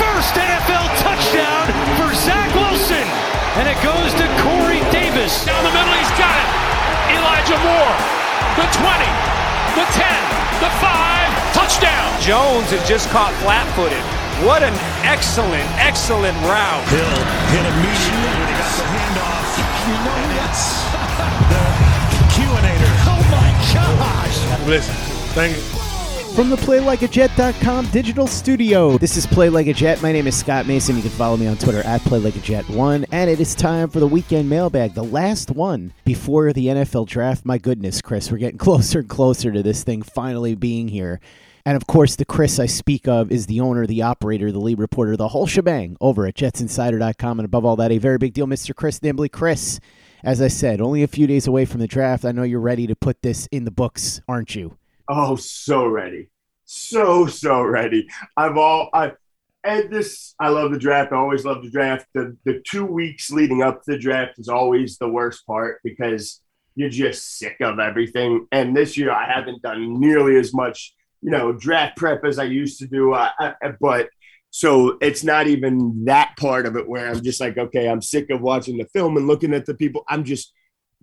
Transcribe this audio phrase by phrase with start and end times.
[0.00, 1.66] First NFL touchdown
[1.98, 3.06] for Zach Wilson.
[3.60, 5.44] And it goes to Corey Davis.
[5.46, 6.48] Down the middle, he's got it.
[7.14, 7.96] Elijah Moore.
[8.58, 9.06] The 20,
[9.78, 10.06] the 10,
[10.62, 12.06] the 5, touchdown.
[12.20, 14.02] Jones had just caught flat footed.
[14.42, 14.74] What an
[15.06, 16.86] excellent, excellent route.
[16.90, 17.18] Hill
[17.54, 19.46] hit immediately when he got the handoff.
[19.86, 20.82] You know that's
[21.54, 21.62] the
[22.34, 22.92] Q-inator.
[23.06, 24.66] Oh my gosh.
[24.66, 24.94] Listen,
[25.34, 25.83] thank you.
[26.34, 30.02] From the PlayLikeAJet.com digital studio, this is Play Like a Jet.
[30.02, 30.96] My name is Scott Mason.
[30.96, 33.04] You can follow me on Twitter at PlayLikeAJet1.
[33.12, 37.44] And it is time for the weekend mailbag, the last one before the NFL draft.
[37.44, 41.20] My goodness, Chris, we're getting closer and closer to this thing finally being here.
[41.64, 44.80] And of course, the Chris I speak of is the owner, the operator, the lead
[44.80, 47.38] reporter, the whole shebang over at JetsInsider.com.
[47.38, 48.74] And above all that, a very big deal, Mr.
[48.74, 49.30] Chris Nimbley.
[49.30, 49.78] Chris,
[50.24, 52.24] as I said, only a few days away from the draft.
[52.24, 54.76] I know you're ready to put this in the books, aren't you?
[55.08, 56.30] Oh, so ready.
[56.64, 58.08] So, so ready.
[58.36, 59.12] I've all, I,
[59.62, 61.12] and this, I love the draft.
[61.12, 62.06] I always love the draft.
[62.14, 66.40] The, the two weeks leading up to the draft is always the worst part because
[66.74, 68.46] you're just sick of everything.
[68.50, 72.44] And this year, I haven't done nearly as much, you know, draft prep as I
[72.44, 73.14] used to do.
[73.14, 74.08] I, I, but
[74.50, 78.30] so it's not even that part of it where I'm just like, okay, I'm sick
[78.30, 80.04] of watching the film and looking at the people.
[80.08, 80.52] I'm just,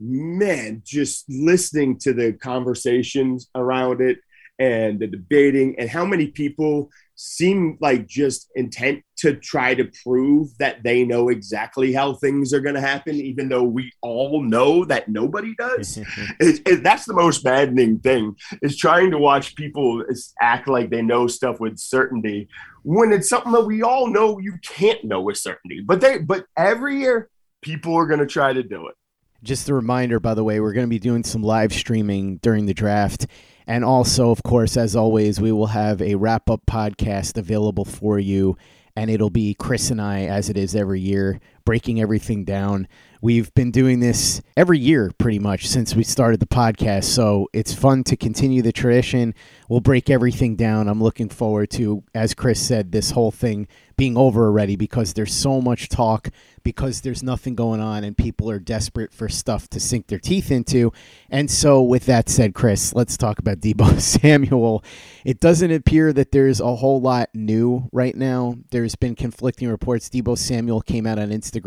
[0.02, 4.18] man, just listening to the conversations around it
[4.60, 10.56] and the debating and how many people seem like just intent to try to prove
[10.58, 14.84] that they know exactly how things are going to happen even though we all know
[14.86, 16.00] that nobody does.
[16.40, 20.04] It, it, that's the most maddening thing is trying to watch people
[20.40, 22.48] act like they know stuff with certainty
[22.84, 25.82] when it's something that we all know you can't know with certainty.
[25.86, 27.30] But they but every year
[27.62, 28.96] people are going to try to do it
[29.44, 32.66] just a reminder, by the way, we're going to be doing some live streaming during
[32.66, 33.28] the draft.
[33.68, 38.20] And also, of course, as always, we will have a wrap up podcast available for
[38.20, 38.58] you.
[38.96, 41.40] And it'll be Chris and I, as it is every year,
[41.72, 42.86] breaking everything down.
[43.22, 47.06] We've been doing this every year pretty much since we started the podcast.
[47.06, 49.34] So it's fun to continue the tradition.
[49.70, 50.90] We'll break everything down.
[50.90, 55.34] I'm looking forward to, as Chris said, this whole thing being over already because there's
[55.34, 56.30] so much talk,
[56.64, 60.50] because there's nothing going on, and people are desperate for stuff to sink their teeth
[60.50, 60.92] into.
[61.30, 64.84] And so, with that said, Chris, let's talk about Deebo Samuel.
[65.24, 68.56] It doesn't appear that there's a whole lot new right now.
[68.72, 70.10] There's been conflicting reports.
[70.10, 71.61] Deebo Samuel came out on Instagram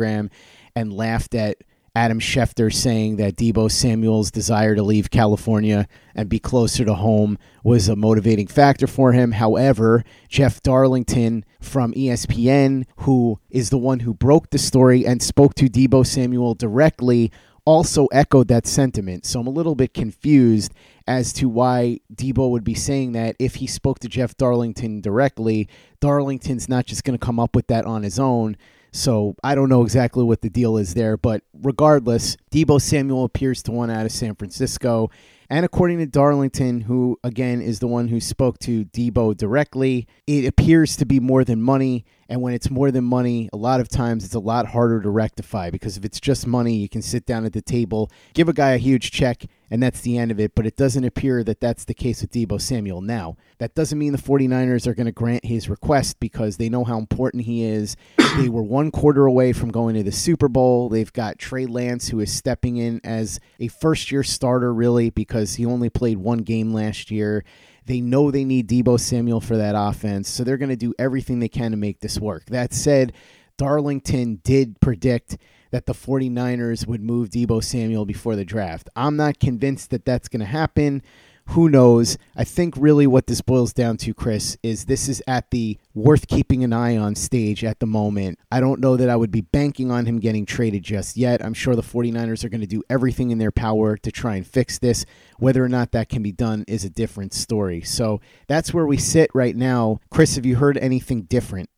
[0.75, 1.58] and laughed at
[1.96, 7.38] Adam Schefter saying that Deebo Samuel's desire to leave California and be closer to home
[7.62, 9.31] was a motivating factor for him.
[9.31, 15.55] However, Jeff Darlington from ESPN, who is the one who broke the story and spoke
[15.55, 17.31] to Deebo Samuel directly,
[17.64, 19.25] also echoed that sentiment.
[19.25, 20.75] So I'm a little bit confused
[21.06, 25.69] as to why Deebo would be saying that if he spoke to Jeff Darlington directly.
[26.00, 28.56] Darlington's not just going to come up with that on his own.
[28.94, 33.61] So I don't know exactly what the deal is there, but regardless, Deebo Samuel appears
[33.64, 35.11] to want out of San Francisco.
[35.50, 40.44] And according to Darlington, who again is the one who spoke to Deebo directly, it
[40.44, 42.05] appears to be more than money.
[42.29, 45.11] And when it's more than money, a lot of times it's a lot harder to
[45.11, 48.53] rectify because if it's just money, you can sit down at the table, give a
[48.53, 50.55] guy a huge check, and that's the end of it.
[50.55, 53.00] But it doesn't appear that that's the case with Deebo Samuel.
[53.00, 56.85] Now, that doesn't mean the 49ers are going to grant his request because they know
[56.85, 57.97] how important he is.
[58.37, 60.88] they were one quarter away from going to the Super Bowl.
[60.88, 65.55] They've got Trey Lance, who is stepping in as a first year starter, really, because
[65.55, 67.44] he only played one game last year.
[67.86, 71.38] They know they need Deebo Samuel for that offense, so they're going to do everything
[71.38, 72.46] they can to make this work.
[72.46, 73.12] That said,
[73.58, 75.36] Darlington did predict
[75.70, 78.88] that the 49ers would move Deebo Samuel before the draft.
[78.96, 81.02] I'm not convinced that that's going to happen.
[81.49, 82.17] Who knows?
[82.35, 86.26] I think really what this boils down to, Chris, is this is at the worth
[86.26, 88.38] keeping an eye on stage at the moment.
[88.50, 91.44] I don't know that I would be banking on him getting traded just yet.
[91.44, 94.46] I'm sure the 49ers are going to do everything in their power to try and
[94.46, 95.05] fix this.
[95.38, 97.82] Whether or not that can be done is a different story.
[97.82, 100.00] So that's where we sit right now.
[100.11, 101.69] Chris, have you heard anything different?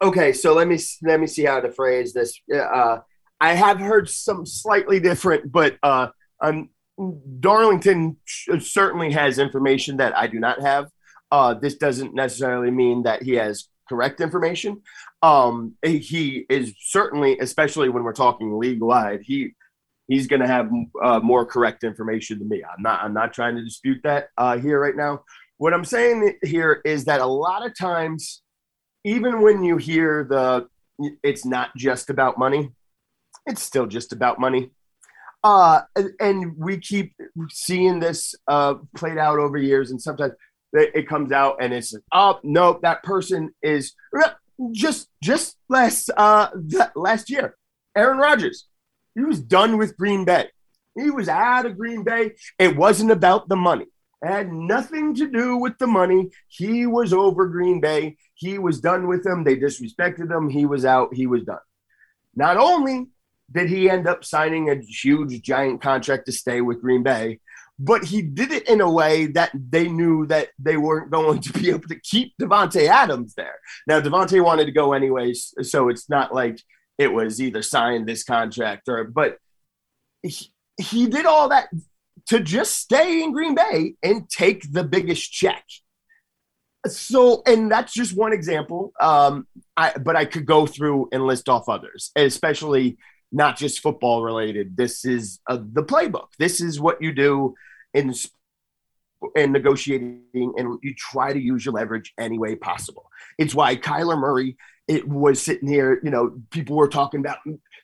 [0.00, 2.40] Okay, so let me let me see how to phrase this.
[2.54, 2.98] Uh,
[3.40, 6.08] I have heard some slightly different, but uh,
[6.40, 6.70] I'm
[7.40, 8.16] Darlington
[8.60, 10.90] certainly has information that I do not have.
[11.30, 14.82] Uh, this doesn't necessarily mean that he has correct information.
[15.22, 19.54] Um, he is certainly, especially when we're talking league wide, he
[20.06, 20.70] he's going to have
[21.02, 22.62] uh, more correct information than me.
[22.64, 25.22] I'm not I'm not trying to dispute that uh, here right now.
[25.58, 28.42] What I'm saying here is that a lot of times,
[29.04, 30.66] even when you hear the
[31.22, 32.72] it's not just about money,
[33.46, 34.70] it's still just about money.
[35.44, 35.82] Uh,
[36.18, 37.14] and we keep
[37.50, 40.32] seeing this uh, played out over years, and sometimes
[40.72, 43.94] it comes out and it's oh no, that person is
[44.72, 46.48] just just last uh
[46.94, 47.56] last year,
[47.96, 48.66] Aaron Rodgers,
[49.14, 50.48] he was done with Green Bay.
[50.96, 52.32] He was out of Green Bay.
[52.58, 53.86] It wasn't about the money.
[54.22, 56.30] It had nothing to do with the money.
[56.48, 58.16] He was over Green Bay.
[58.34, 59.44] He was done with them.
[59.44, 60.48] They disrespected him.
[60.48, 61.14] He was out.
[61.14, 61.58] He was done.
[62.34, 63.06] Not only
[63.50, 67.40] did he end up signing a huge, giant contract to stay with Green Bay,
[67.78, 71.52] but he did it in a way that they knew that they weren't going to
[71.52, 73.54] be able to keep Davante Adams there.
[73.86, 76.60] Now, Davante wanted to go anyways, so it's not like
[76.98, 79.38] it was either sign this contract or, but
[80.22, 81.68] he, he did all that
[82.26, 85.64] to just stay in Green Bay and take the biggest check.
[86.86, 88.92] So, and that's just one example.
[89.00, 89.46] Um,
[89.76, 92.98] I, but I could go through and list off others, especially
[93.30, 94.76] not just football related.
[94.76, 96.28] This is uh, the playbook.
[96.38, 97.54] This is what you do
[97.94, 98.14] in
[99.34, 103.10] in negotiating, and you try to use your leverage any way possible.
[103.36, 104.56] It's why Kyler Murray
[104.88, 106.00] it was sitting here.
[106.02, 107.38] You know, people were talking about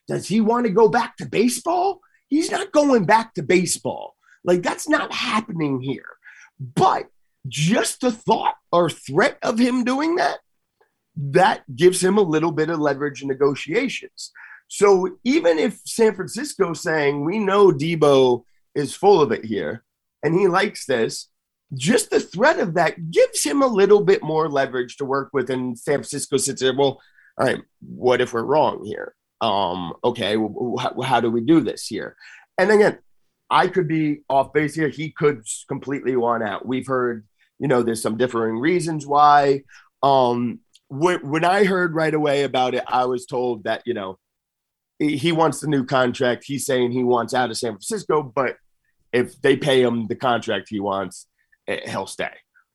[0.08, 2.00] does he want to go back to baseball?
[2.28, 4.16] He's not going back to baseball.
[4.42, 6.16] Like that's not happening here.
[6.58, 7.08] But
[7.46, 10.38] just the thought or threat of him doing that,
[11.16, 14.32] that gives him a little bit of leverage in negotiations.
[14.68, 18.44] So even if San Francisco saying we know Deebo
[18.74, 19.84] is full of it here
[20.22, 21.28] and he likes this,
[21.74, 25.50] just the threat of that gives him a little bit more leverage to work with.
[25.50, 27.00] And San Francisco sits there, well,
[27.38, 29.14] all right, what if we're wrong here?
[29.40, 32.16] Um, okay, well, how, how do we do this here?
[32.58, 32.98] And again,
[33.50, 34.88] I could be off base here.
[34.88, 36.66] He could completely want out.
[36.66, 37.26] We've heard,
[37.58, 39.64] you know, there's some differing reasons why.
[40.02, 44.18] Um, when, when I heard right away about it, I was told that, you know,
[44.98, 46.44] he wants the new contract.
[46.46, 48.56] He's saying he wants out of San Francisco, but
[49.12, 51.26] if they pay him the contract he wants,
[51.68, 52.32] eh, he'll stay.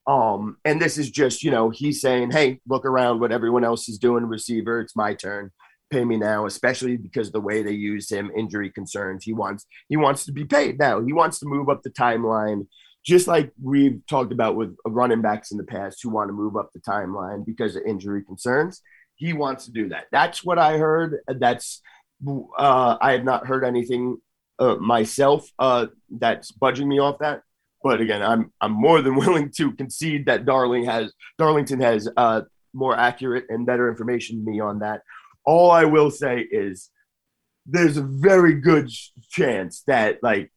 [0.07, 3.87] Um, and this is just, you know, he's saying, hey, look around what everyone else
[3.87, 4.79] is doing, receiver.
[4.79, 5.51] It's my turn.
[5.91, 9.23] Pay me now, especially because the way they use him, injury concerns.
[9.23, 11.01] He wants he wants to be paid now.
[11.01, 12.67] He wants to move up the timeline,
[13.03, 16.55] just like we've talked about with running backs in the past who want to move
[16.55, 18.81] up the timeline because of injury concerns.
[19.15, 20.05] He wants to do that.
[20.11, 21.17] That's what I heard.
[21.27, 21.81] That's
[22.27, 24.17] uh, I have not heard anything
[24.59, 27.43] uh, myself uh, that's budging me off that.
[27.81, 32.41] But again, I'm I'm more than willing to concede that Darling has Darlington has uh,
[32.73, 35.01] more accurate and better information than me on that.
[35.45, 36.89] All I will say is
[37.65, 38.89] there's a very good
[39.29, 40.51] chance that like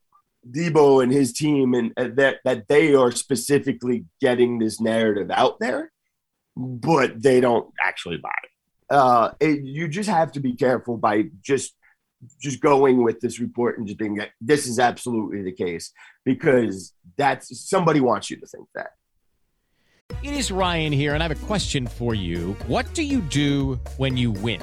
[0.51, 5.61] Deebo and his team and uh, that that they are specifically getting this narrative out
[5.61, 5.93] there,
[6.57, 8.52] but they don't actually buy it
[8.93, 11.75] uh, it, you just have to be careful by just
[12.41, 15.93] just going with this report and just being like, this is absolutely the case
[16.25, 18.91] because that's somebody wants you to think that.
[20.23, 22.53] It is Ryan here, and I have a question for you.
[22.67, 24.63] What do you do when you win?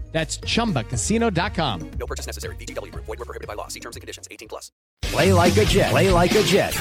[0.11, 1.91] That's ChumbaCasino.com.
[1.97, 2.55] No purchase necessary.
[2.57, 2.91] VGW.
[2.91, 3.69] Void were prohibited by law.
[3.69, 4.27] See terms and conditions.
[4.29, 4.71] 18 plus.
[5.01, 5.91] Play like a Jet.
[5.91, 6.75] Play like a Jet.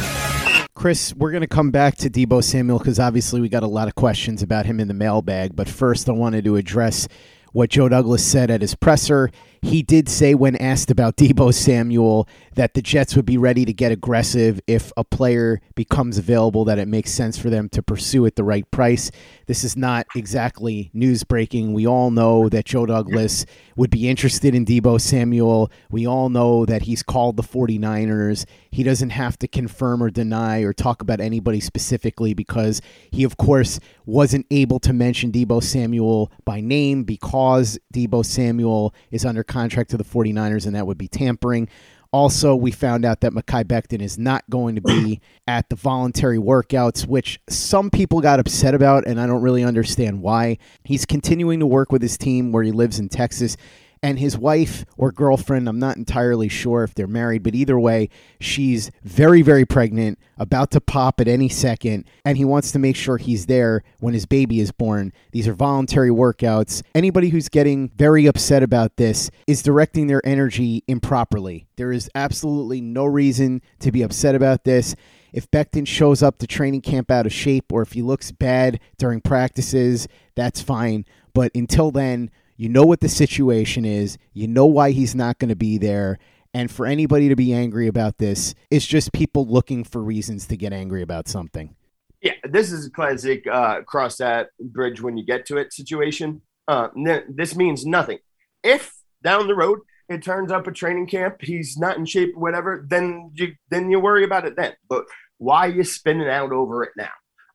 [0.75, 3.87] Chris, we're going to come back to Deebo Samuel because obviously we got a lot
[3.87, 5.55] of questions about him in the mailbag.
[5.55, 7.07] But first, I wanted to address
[7.53, 9.31] what Joe Douglas said at his presser.
[9.63, 13.73] He did say, when asked about Deebo Samuel, that the Jets would be ready to
[13.73, 18.27] get aggressive if a player becomes available that it makes sense for them to pursue
[18.27, 19.11] at the right price.
[19.47, 21.73] This is not exactly news breaking.
[21.75, 23.45] We all know that Joe Douglas
[23.77, 25.71] would be interested in Deebo Samuel.
[25.91, 28.47] We all know that he's called the 49ers.
[28.71, 33.37] He doesn't have to confirm or deny or talk about anybody specifically because he, of
[33.37, 39.91] course, wasn't able to mention Deebo Samuel by name because Deebo Samuel is under contract
[39.91, 41.69] to the 49ers, and that would be tampering.
[42.13, 46.39] Also, we found out that Mekhi Becton is not going to be at the voluntary
[46.39, 50.59] workouts, which some people got upset about, and I don't really understand why.
[50.85, 53.57] He's continuing to work with his team where he lives in Texas
[54.03, 58.09] and his wife or girlfriend, I'm not entirely sure if they're married, but either way,
[58.41, 62.97] she's very, very pregnant, about to pop at any second, and he wants to make
[62.97, 65.13] sure he's there when his baby is born.
[65.33, 66.83] These are voluntary workouts.
[66.95, 71.67] Anybody who's getting very upset about this is directing their energy improperly.
[71.77, 74.95] There is absolutely no reason to be upset about this.
[75.33, 78.81] If Becton shows up to training camp out of shape or if he looks bad
[78.99, 81.05] during practices, that's fine.
[81.35, 82.31] But until then,
[82.61, 84.19] you know what the situation is.
[84.35, 86.19] You know why he's not going to be there.
[86.53, 90.59] And for anybody to be angry about this, it's just people looking for reasons to
[90.59, 91.75] get angry about something.
[92.21, 96.43] Yeah, this is a classic uh, cross that bridge when you get to it situation.
[96.69, 96.89] Uh,
[97.31, 98.19] this means nothing.
[98.63, 99.79] If down the road
[100.11, 104.01] it turns up a training camp, he's not in shape, whatever, then you then you
[104.01, 104.75] worry about it then.
[104.87, 105.05] But
[105.39, 107.09] why are you spinning out over it now?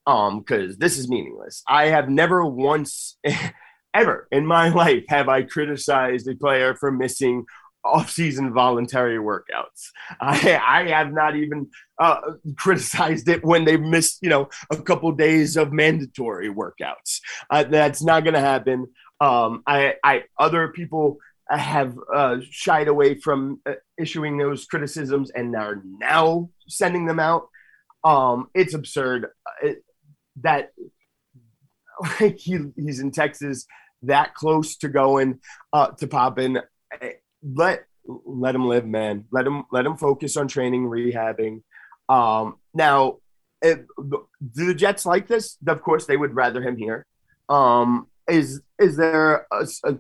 [0.08, 1.62] Um, because this is meaningless.
[1.68, 3.18] I have never once
[3.96, 7.46] ever in my life have I criticized a player for missing
[7.84, 9.92] off-season voluntary workouts.
[10.20, 12.20] I, I have not even uh,
[12.58, 17.20] criticized it when they missed, you know, a couple days of mandatory workouts.
[17.50, 18.88] Uh, that's not going to happen.
[19.22, 25.56] Um, I, I, other people have uh, shied away from uh, issuing those criticisms and
[25.56, 27.48] are now sending them out.
[28.04, 29.84] Um, it's absurd uh, it,
[30.42, 30.72] that
[32.20, 33.66] like he, he's in Texas
[34.08, 35.40] that close to going
[35.74, 36.58] uh, to popping.
[37.44, 39.26] Let let him live, man.
[39.32, 41.62] Let him let him focus on training, rehabbing.
[42.10, 43.18] Um, now,
[43.62, 45.58] if, do the Jets like this?
[45.66, 47.06] Of course, they would rather him here.
[47.50, 49.92] Um, is is there a, a,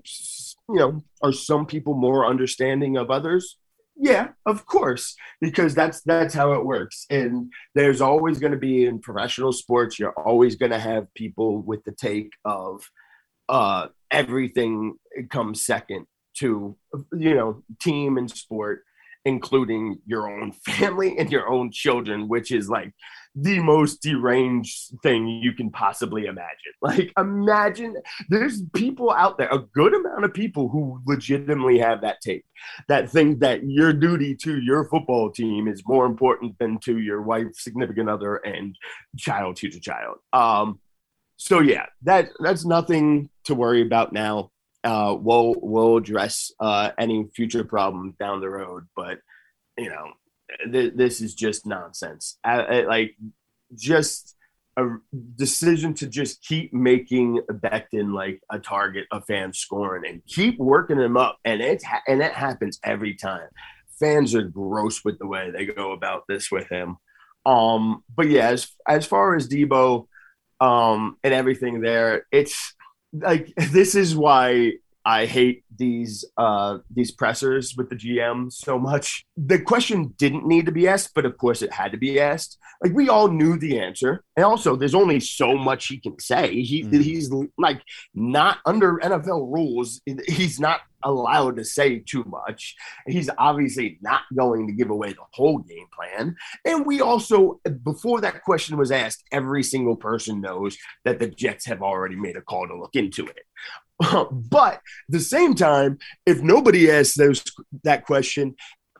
[0.69, 3.57] you know are some people more understanding of others?
[3.97, 7.05] Yeah, of course, because that's that's how it works.
[7.09, 11.61] And there's always going to be in professional sports, you're always going to have people
[11.61, 12.89] with the take of
[13.47, 14.95] uh, everything
[15.29, 16.07] comes second
[16.37, 16.75] to
[17.17, 18.83] you know team and sport,
[19.23, 22.93] including your own family and your own children, which is like
[23.35, 26.51] the most deranged thing you can possibly imagine.
[26.81, 27.95] Like, imagine
[28.29, 32.45] there's people out there, a good amount of people who legitimately have that tape
[32.87, 37.23] that think that your duty to your football team is more important than to your
[37.23, 38.75] wife, significant other, and
[39.17, 40.17] child, future child.
[40.31, 40.79] Um,
[41.37, 44.51] so yeah, that that's nothing to worry about now.
[44.83, 49.19] Uh, we'll we'll address uh, any future problems down the road, but
[49.77, 50.13] you know
[50.71, 52.37] th- this is just nonsense.
[52.43, 53.15] I, I, like
[53.75, 54.35] just
[54.77, 54.85] a
[55.35, 60.99] decision to just keep making Becton like a target of fans scoring and keep working
[60.99, 63.47] him up, and it's ha- and it happens every time.
[63.99, 66.97] Fans are gross with the way they go about this with him.
[67.45, 70.07] Um, but yeah, as as far as Deebo
[70.59, 72.73] um, and everything there, it's
[73.13, 74.73] like this is why
[75.05, 79.23] I hate these uh, these pressers with the GM so much.
[79.37, 82.57] The question didn't need to be asked, but of course it had to be asked.
[82.81, 86.61] Like we all knew the answer, and also there's only so much he can say.
[86.61, 87.01] He mm.
[87.01, 87.81] he's like
[88.15, 90.01] not under NFL rules.
[90.27, 92.75] He's not allowed to say too much.
[93.07, 96.35] He's obviously not going to give away the whole game plan.
[96.65, 101.65] And we also, before that question was asked, every single person knows that the Jets
[101.67, 103.43] have already made a call to look into it.
[104.31, 107.43] but at the same time, if nobody asks those
[107.83, 108.55] that question,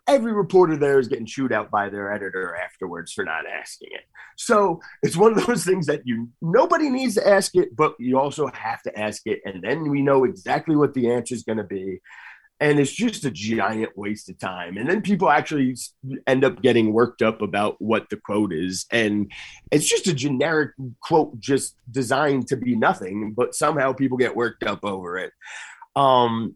[0.08, 4.02] every reporter there is getting chewed out by their editor afterwards for not asking it.
[4.38, 8.20] So it's one of those things that you nobody needs to ask it, but you
[8.20, 11.58] also have to ask it, and then we know exactly what the answer is going
[11.58, 12.00] to be
[12.60, 14.78] and it's just a giant waste of time.
[14.78, 15.76] And then people actually
[16.26, 18.86] end up getting worked up about what the quote is.
[18.92, 19.32] And
[19.72, 20.72] it's just a generic
[21.02, 25.34] quote just designed to be nothing but somehow people get worked up over it.
[25.96, 26.56] Um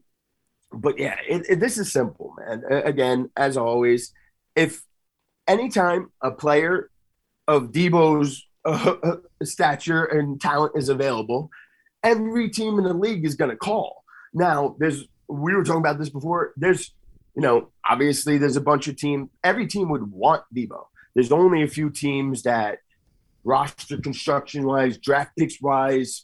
[0.72, 2.64] but yeah it, it, this is simple man.
[2.70, 4.14] Again as always
[4.56, 4.84] if
[5.48, 6.90] anytime a player
[7.48, 11.50] of Deebo's uh, stature and talent is available
[12.04, 14.04] every team in the league is going to call.
[14.34, 16.54] Now there's we were talking about this before.
[16.58, 16.92] There's,
[17.36, 19.30] you know, obviously there's a bunch of teams.
[19.44, 20.86] Every team would want Deebo.
[21.14, 22.80] There's only a few teams that
[23.44, 26.24] roster construction wise, draft picks wise,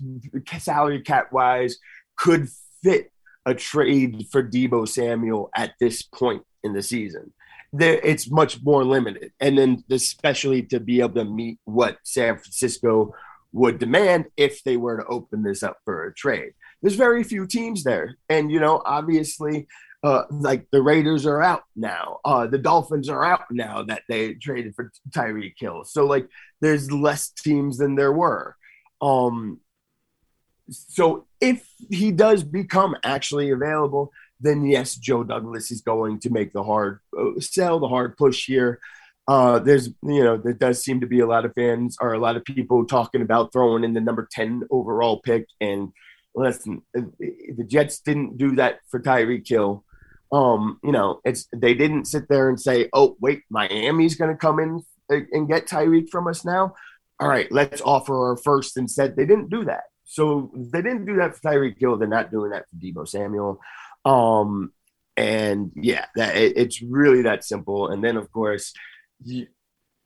[0.58, 1.78] salary cap wise,
[2.16, 2.50] could
[2.84, 3.12] fit
[3.46, 7.32] a trade for Deebo Samuel at this point in the season.
[7.72, 12.38] There, it's much more limited, and then especially to be able to meet what San
[12.38, 13.14] Francisco
[13.52, 16.54] would demand if they were to open this up for a trade
[16.86, 18.16] there's very few teams there.
[18.30, 19.68] And, you know, obviously,
[20.04, 22.20] uh, like the Raiders are out now.
[22.24, 25.84] Uh, the Dolphins are out now that they traded for Tyreek Hill.
[25.86, 26.30] So, like,
[26.62, 28.56] there's less teams than there were.
[29.02, 29.62] Um,
[30.70, 36.54] so, if he does become actually available, then yes, Joe Douglas is going to make
[36.54, 38.80] the hard uh, sell, the hard push here.
[39.28, 42.20] Uh, there's, you know, there does seem to be a lot of fans or a
[42.20, 45.92] lot of people talking about throwing in the number 10 overall pick and
[46.36, 49.84] listen, the Jets didn't do that for Tyreek Hill.
[50.32, 54.38] Um, you know, it's they didn't sit there and say, "Oh, wait, Miami's going to
[54.38, 56.74] come in and get Tyreek from us now."
[57.20, 59.16] All right, let's offer our first instead.
[59.16, 59.84] They didn't do that.
[60.04, 61.98] So they didn't do that for Tyreek Hill.
[61.98, 63.60] They're not doing that for Deebo Samuel.
[64.04, 64.74] Um,
[65.18, 67.88] and yeah, that it, it's really that simple.
[67.88, 68.74] And then of course,
[69.24, 69.48] you,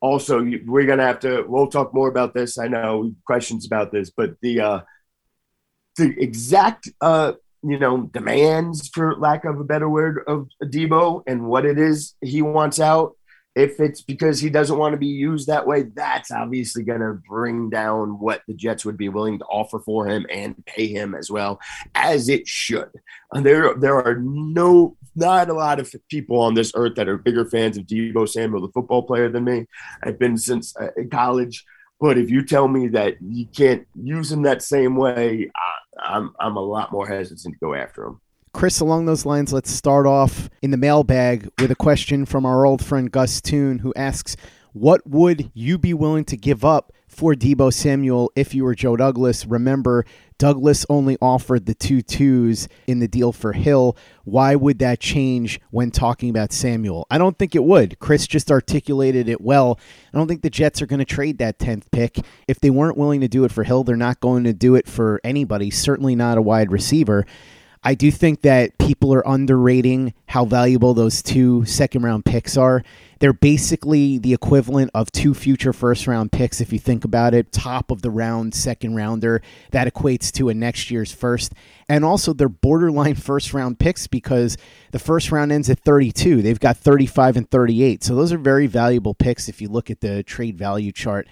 [0.01, 1.43] also we're gonna have to.
[1.47, 2.57] We'll talk more about this.
[2.57, 4.79] I know questions about this, but the uh,
[5.99, 7.33] the exact uh,
[7.63, 12.15] you know demands, for lack of a better word, of Deebo and what it is
[12.21, 13.15] he wants out.
[13.55, 17.19] If it's because he doesn't want to be used that way, that's obviously going to
[17.27, 21.13] bring down what the Jets would be willing to offer for him and pay him
[21.13, 21.59] as well,
[21.93, 22.89] as it should.
[23.33, 27.43] There, there are no, not a lot of people on this earth that are bigger
[27.43, 29.65] fans of Deebo Samuel, the football player, than me.
[30.03, 31.65] I've been since uh, college.
[31.99, 36.33] But if you tell me that you can't use him that same way, I, I'm
[36.39, 38.21] I'm a lot more hesitant to go after him.
[38.53, 42.65] Chris, along those lines, let's start off in the mailbag with a question from our
[42.65, 44.35] old friend Gus Toon, who asks,
[44.73, 48.95] "What would you be willing to give up for Deebo Samuel if you were Joe
[48.95, 49.45] Douglas.
[49.45, 50.05] Remember,
[50.37, 53.97] Douglas only offered the two twos in the deal for Hill.
[54.23, 57.07] Why would that change when talking about Samuel?
[57.09, 57.99] I don't think it would.
[57.99, 59.79] Chris just articulated it well.
[60.13, 62.19] I don't think the Jets are going to trade that 10th pick.
[62.47, 64.87] If they weren't willing to do it for Hill, they're not going to do it
[64.87, 67.25] for anybody, certainly not a wide receiver.
[67.81, 72.83] I do think that people are underrating how valuable those two second round picks are.
[73.19, 77.53] They're basically the equivalent of two future first round picks, if you think about it.
[77.53, 79.41] Top of the round, second rounder.
[79.71, 81.53] That equates to a next year's first.
[81.87, 84.57] And also, they're borderline first round picks because
[84.91, 86.41] the first round ends at 32.
[86.41, 88.03] They've got 35 and 38.
[88.03, 91.27] So, those are very valuable picks if you look at the trade value chart.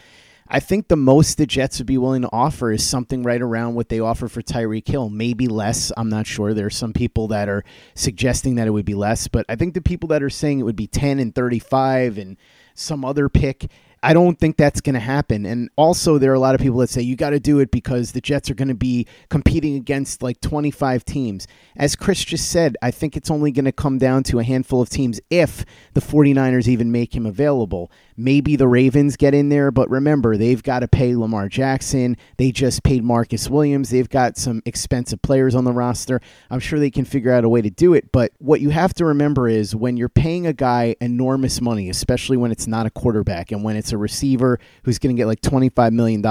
[0.49, 3.75] I think the most the Jets would be willing to offer is something right around
[3.75, 5.09] what they offer for Tyreek Hill.
[5.09, 5.91] Maybe less.
[5.97, 6.53] I'm not sure.
[6.53, 7.63] There are some people that are
[7.95, 10.63] suggesting that it would be less, but I think the people that are saying it
[10.63, 12.37] would be 10 and 35 and
[12.73, 13.67] some other pick
[14.03, 15.45] I don't think that's going to happen.
[15.45, 17.71] And also, there are a lot of people that say you got to do it
[17.71, 21.47] because the Jets are going to be competing against like 25 teams.
[21.75, 24.81] As Chris just said, I think it's only going to come down to a handful
[24.81, 27.91] of teams if the 49ers even make him available.
[28.19, 32.17] Maybe the Ravens get in there, but remember, they've got to pay Lamar Jackson.
[32.37, 33.91] They just paid Marcus Williams.
[33.91, 36.19] They've got some expensive players on the roster.
[36.49, 38.11] I'm sure they can figure out a way to do it.
[38.11, 42.37] But what you have to remember is when you're paying a guy enormous money, especially
[42.37, 45.41] when it's not a quarterback and when it's a receiver who's going to get like
[45.41, 46.21] $25 million,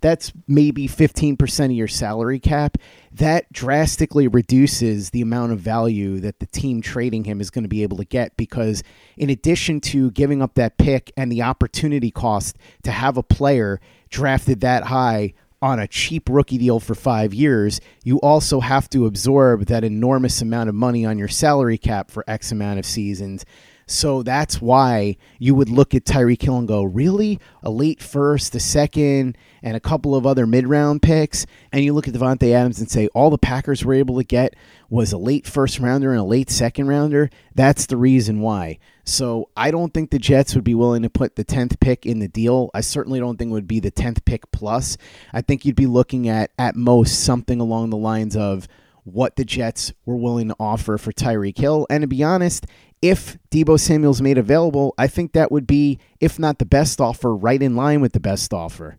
[0.00, 2.78] that's maybe 15% of your salary cap
[3.12, 7.68] that drastically reduces the amount of value that the team trading him is going to
[7.68, 8.82] be able to get because
[9.16, 13.80] in addition to giving up that pick and the opportunity cost to have a player
[14.10, 19.06] drafted that high on a cheap rookie deal for five years, you also have to
[19.06, 23.44] absorb that enormous amount of money on your salary cap for X amount of seasons.
[23.90, 27.40] So that's why you would look at Tyreek Hill and go, really?
[27.64, 31.44] A late first, a second, and a couple of other mid round picks.
[31.72, 34.54] And you look at Davante Adams and say, all the Packers were able to get
[34.88, 37.30] was a late first rounder and a late second rounder.
[37.56, 38.78] That's the reason why.
[39.04, 42.20] So I don't think the Jets would be willing to put the 10th pick in
[42.20, 42.70] the deal.
[42.72, 44.98] I certainly don't think it would be the 10th pick plus.
[45.32, 48.68] I think you'd be looking at, at most, something along the lines of,
[49.04, 51.86] what the Jets were willing to offer for Tyreek Hill.
[51.90, 52.66] And to be honest,
[53.02, 57.34] if Deebo Samuel's made available, I think that would be, if not the best offer,
[57.34, 58.98] right in line with the best offer.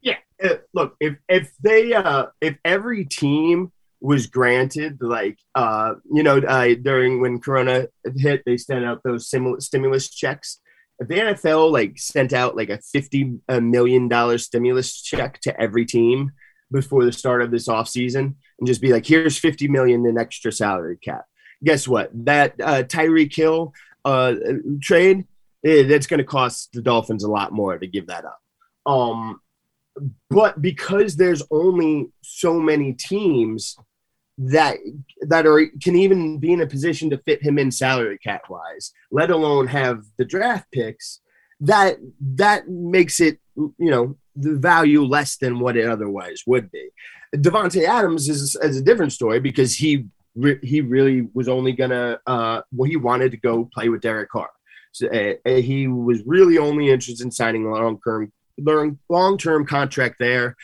[0.00, 0.18] Yeah.
[0.42, 6.38] Uh, look, if if they uh if every team was granted like uh you know
[6.38, 10.60] uh, during when Corona hit, they sent out those stimulus checks.
[11.00, 15.84] If the NFL like sent out like a fifty million dollar stimulus check to every
[15.84, 16.32] team
[16.70, 20.52] before the start of this offseason and just be like, here's 50 million in extra
[20.52, 21.24] salary cap
[21.64, 22.10] guess what?
[22.24, 23.72] That uh, Tyreek Hill
[24.04, 24.34] uh,
[24.80, 25.26] trade
[25.64, 28.40] eh, that's going to cost the Dolphins a lot more to give that up.
[28.86, 29.40] Um,
[30.30, 33.76] but because there's only so many teams
[34.38, 34.78] that
[35.20, 38.92] that are can even be in a position to fit him in salary cap wise,
[39.10, 41.20] let alone have the draft picks,
[41.60, 46.88] that that makes it you know the value less than what it otherwise would be.
[47.34, 52.20] Davante Adams is, is a different story because he re- he really was only gonna
[52.26, 54.50] uh, well he wanted to go play with Derek Carr.
[54.92, 58.32] So uh, he was really only interested in signing a long term
[59.08, 60.56] long term contract there.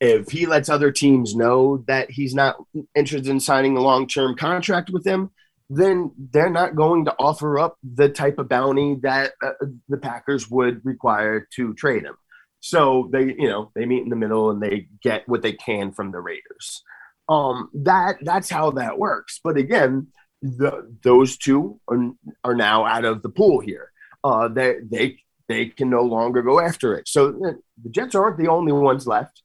[0.00, 2.56] If he lets other teams know that he's not
[2.94, 5.30] interested in signing a long term contract with them,
[5.70, 9.52] then they're not going to offer up the type of bounty that uh,
[9.88, 12.16] the Packers would require to trade him.
[12.60, 15.92] So they, you know, they meet in the middle and they get what they can
[15.92, 16.82] from the Raiders.
[17.28, 19.40] Um, that that's how that works.
[19.42, 20.08] But again,
[20.42, 22.10] the, those two are,
[22.44, 23.90] are now out of the pool here.
[24.22, 27.08] Uh, they they they can no longer go after it.
[27.08, 29.42] So uh, the Jets aren't the only ones left,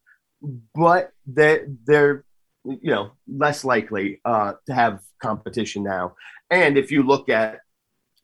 [0.76, 2.26] but they they're
[2.66, 6.16] you know less likely uh, to have competition now.
[6.50, 7.60] And if you look at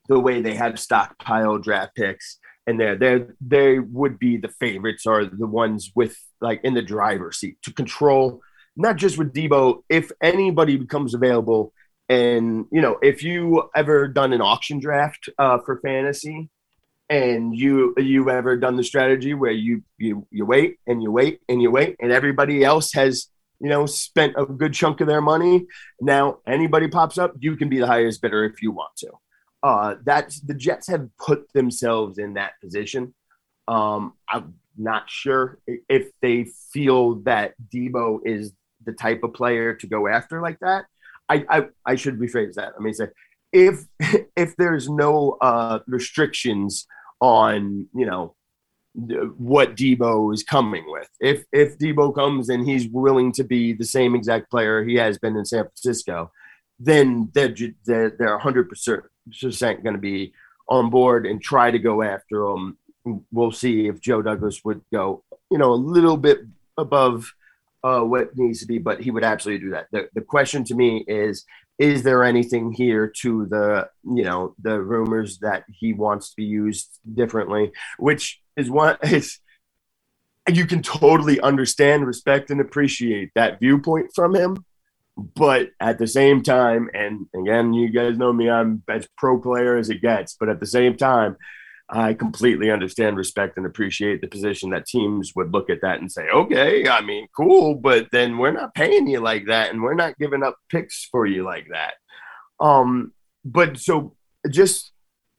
[0.07, 5.05] the way they have stockpile draft picks, and they're they they would be the favorites
[5.05, 8.41] or the ones with like in the driver's seat to control
[8.75, 11.73] not just with Deebo, if anybody becomes available,
[12.09, 16.49] and you know, if you ever done an auction draft uh, for fantasy,
[17.09, 21.41] and you you ever done the strategy where you you you wait and you wait
[21.49, 23.27] and you wait, and everybody else has
[23.59, 25.65] you know spent a good chunk of their money.
[25.99, 29.11] Now anybody pops up, you can be the highest bidder if you want to.
[29.63, 33.15] Uh, that's the Jets have put themselves in that position.
[33.67, 38.51] Um, I'm not sure if they feel that Deebo is
[38.85, 40.85] the type of player to go after like that.
[41.29, 42.73] I I, I should rephrase that.
[42.77, 43.07] I mean, say
[43.51, 43.85] if
[44.35, 46.87] if there's no uh, restrictions
[47.21, 48.35] on you know
[49.37, 51.09] what Deebo is coming with.
[51.19, 55.17] If if Deebo comes and he's willing to be the same exact player he has
[55.17, 56.31] been in San Francisco,
[56.79, 57.53] then they're
[57.85, 60.33] they're, they're 100 percent going to be
[60.69, 62.77] on board and try to go after him.
[63.31, 66.39] We'll see if Joe Douglas would go, you know, a little bit
[66.77, 67.33] above
[67.85, 69.85] uh, what needs to be, but he would absolutely do that.
[69.91, 71.45] The, the question to me is,
[71.77, 76.45] is there anything here to the, you know, the rumors that he wants to be
[76.45, 79.37] used differently, which is one, is,
[80.51, 84.65] you can totally understand, respect, and appreciate that viewpoint from him.
[85.15, 89.77] But at the same time, and again, you guys know me, I'm as pro player
[89.77, 90.35] as it gets.
[90.39, 91.37] But at the same time,
[91.89, 96.11] I completely understand, respect, and appreciate the position that teams would look at that and
[96.11, 99.93] say, okay, I mean, cool, but then we're not paying you like that and we're
[99.93, 101.93] not giving up picks for you like that.
[102.59, 104.15] Um, but so
[104.49, 104.91] just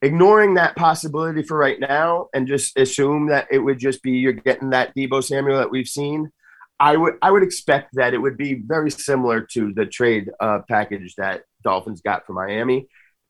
[0.03, 4.33] ignoring that possibility for right now and just assume that it would just be you're
[4.33, 6.31] getting that Deebo Samuel that we've seen.
[6.79, 10.61] I would I would expect that it would be very similar to the trade uh,
[10.69, 12.87] package that Dolphins got for Miami,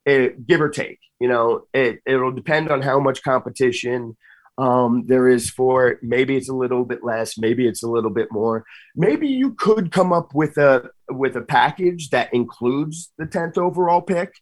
[0.07, 0.99] it, give or take.
[1.21, 4.17] You know, it it'll depend on how much competition
[4.59, 5.99] um, there is for it.
[6.03, 7.37] Maybe it's a little bit less.
[7.37, 8.65] Maybe it's a little bit more.
[8.95, 14.01] Maybe you could come up with a with a package that includes the tenth overall
[14.01, 14.33] pick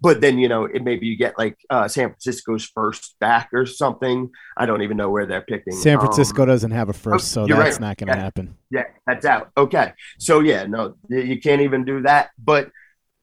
[0.00, 3.66] but then you know it, maybe you get like uh, San Francisco's first back or
[3.66, 4.30] something.
[4.56, 5.74] I don't even know where they're picking.
[5.74, 7.80] San Francisco um, doesn't have a first, so that's right.
[7.80, 8.22] not going to yeah.
[8.22, 8.56] happen.
[8.70, 9.50] Yeah, that's out.
[9.56, 12.30] Okay, so yeah, no, you can't even do that.
[12.38, 12.70] But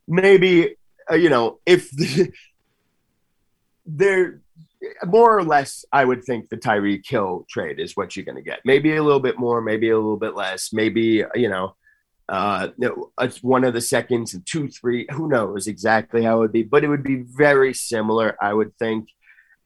[0.07, 0.75] maybe
[1.11, 2.31] uh, you know if the,
[3.85, 4.41] they're
[5.05, 8.41] more or less, I would think the Tyreek Hill trade is what you're going to
[8.41, 8.59] get.
[8.63, 10.71] Maybe a little bit more, maybe a little bit less.
[10.71, 11.75] Maybe you know
[12.29, 12.69] uh,
[13.21, 15.07] it's one of the seconds and two, three.
[15.11, 18.77] Who knows exactly how it would be, but it would be very similar, I would
[18.77, 19.09] think.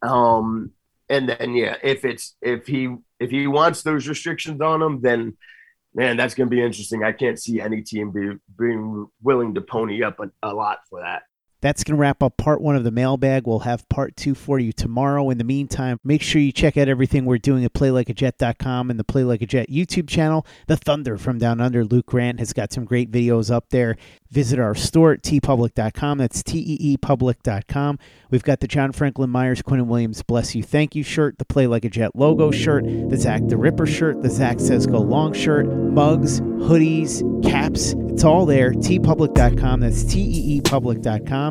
[0.01, 0.71] Um,
[1.09, 5.37] and then yeah, if it's if he if he wants those restrictions on him, then
[5.93, 7.03] man, that's going to be interesting.
[7.03, 11.01] I can't see any team be, being willing to pony up a, a lot for
[11.01, 11.23] that.
[11.61, 13.45] That's going to wrap up part one of the mailbag.
[13.47, 15.29] We'll have part two for you tomorrow.
[15.29, 19.03] In the meantime, make sure you check out everything we're doing at playlikeajet.com and the
[19.03, 20.45] Play Like a Jet YouTube channel.
[20.67, 23.95] The Thunder from Down Under, Luke Grant, has got some great videos up there.
[24.31, 26.17] Visit our store at teepublic.com.
[26.17, 27.99] That's T-E-E public.com.
[28.29, 31.67] We've got the John Franklin Myers, Quinnen Williams Bless You Thank You shirt, the Play
[31.67, 35.33] Like a Jet logo shirt, the Zach the Ripper shirt, the Zach Says Go Long
[35.33, 37.93] shirt, mugs, hoodies, caps.
[38.09, 38.71] It's all there.
[38.71, 39.81] teepublic.com.
[39.81, 41.50] That's T-E-E public.com.